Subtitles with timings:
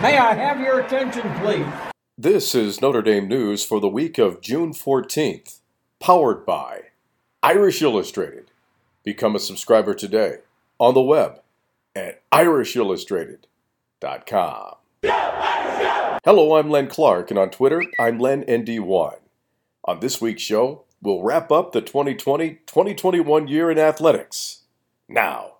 [0.00, 1.66] May I have your attention, please?
[2.16, 5.58] This is Notre Dame news for the week of June 14th,
[5.98, 6.82] powered by
[7.42, 8.52] Irish Illustrated.
[9.02, 10.36] Become a subscriber today
[10.78, 11.40] on the web
[11.96, 14.74] at irishillustrated.com.
[16.24, 19.16] Hello, I'm Len Clark, and on Twitter, I'm LenND1.
[19.84, 24.62] On this week's show, we'll wrap up the 2020 2021 year in athletics.
[25.08, 25.54] Now,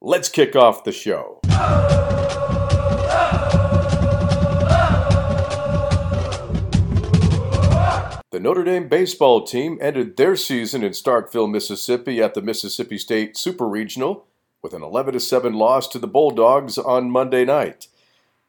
[0.00, 1.38] let's kick off the show.
[8.36, 13.34] The Notre Dame baseball team ended their season in Starkville, Mississippi at the Mississippi State
[13.34, 14.26] Super Regional
[14.60, 17.88] with an 11 7 loss to the Bulldogs on Monday night.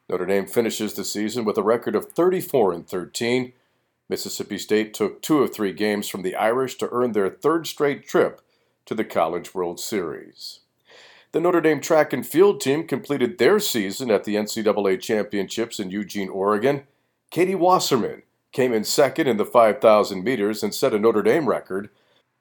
[0.06, 3.54] Notre Dame finishes the season with a record of 34 and 13.
[4.10, 8.06] Mississippi State took two of three games from the Irish to earn their third straight
[8.06, 8.42] trip
[8.84, 10.60] to the College World Series.
[11.32, 15.90] The Notre Dame track and field team completed their season at the NCAA Championships in
[15.90, 16.82] Eugene, Oregon.
[17.30, 18.22] Katie Wasserman
[18.58, 21.90] came in second in the 5,000 meters and set a Notre Dame record,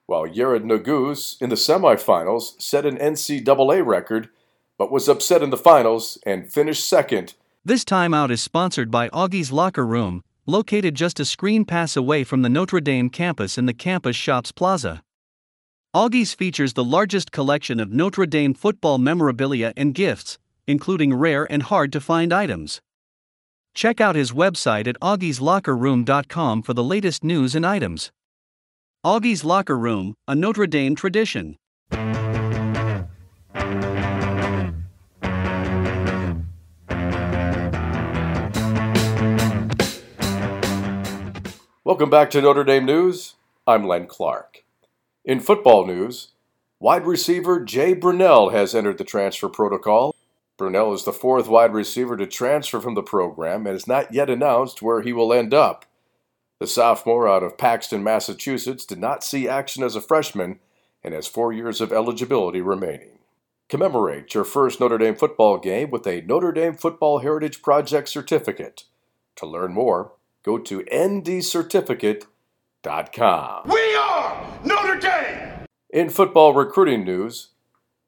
[0.07, 4.29] while Yared Nuguse in the semifinals set an NCAA record,
[4.79, 7.35] but was upset in the finals and finished second.
[7.63, 12.41] This timeout is sponsored by Augie's Locker Room, located just a screen pass away from
[12.41, 15.03] the Notre Dame campus in the Campus Shops Plaza.
[15.93, 21.61] Augie's features the largest collection of Notre Dame football memorabilia and gifts, including rare and
[21.61, 22.81] hard to find items.
[23.77, 28.11] Check out his website at augieslockerroom.com for the latest news and items.
[29.05, 31.57] Augie's Locker Room, a Notre Dame tradition.
[41.83, 43.35] Welcome back to Notre Dame News.
[43.67, 44.63] I'm Len Clark.
[45.23, 46.29] In football news,
[46.79, 50.16] wide receiver Jay Brunelle has entered the transfer protocol.
[50.57, 54.29] Brunelle is the fourth wide receiver to transfer from the program and is not yet
[54.29, 55.85] announced where he will end up.
[56.59, 60.59] The sophomore out of Paxton, Massachusetts, did not see action as a freshman
[61.03, 63.19] and has four years of eligibility remaining.
[63.69, 68.85] Commemorate your first Notre Dame football game with a Notre Dame Football Heritage Project certificate.
[69.35, 73.69] To learn more, go to ndcertificate.com.
[73.69, 75.65] We are Notre Dame!
[75.91, 77.49] In football recruiting news,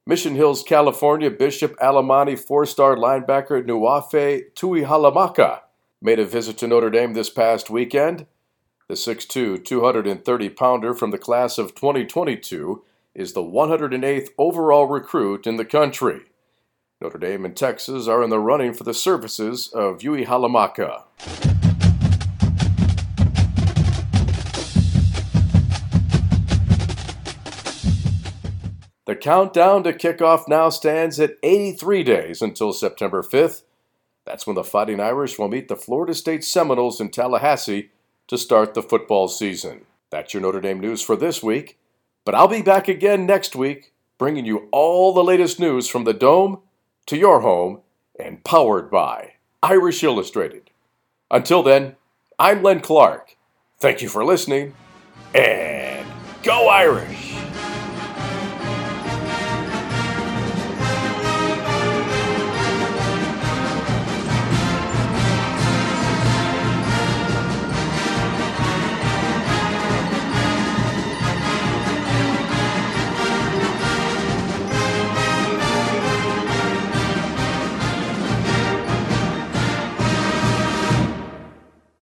[0.09, 5.59] Mission Hills, California, Bishop Alemany four star linebacker Nuafe Tuihalamaka
[6.02, 8.25] made a visit to Notre Dame this past weekend.
[8.88, 12.84] The 6'2, 230 pounder from the class of 2022
[13.14, 16.22] is the 108th overall recruit in the country.
[17.00, 21.59] Notre Dame and Texas are in the running for the services of Tuihalamaka.
[29.09, 33.64] The countdown to kickoff now stands at 83 days until September 5th.
[34.24, 37.90] That's when the Fighting Irish will meet the Florida State Seminoles in Tallahassee
[38.28, 39.86] to start the football season.
[40.12, 41.80] That's your Notre Dame news for this week,
[42.24, 46.14] but I'll be back again next week bringing you all the latest news from the
[46.14, 46.59] Dome
[47.08, 47.81] to your home
[48.20, 49.34] and powered by
[49.64, 50.70] Irish Illustrated.
[51.31, 51.96] Until then,
[52.38, 53.38] I'm Len Clark.
[53.80, 54.76] Thank you for listening,
[55.34, 56.06] and
[56.44, 57.28] go Irish!